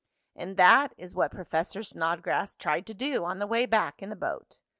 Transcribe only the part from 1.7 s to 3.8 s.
Snodgrass tried to do on the way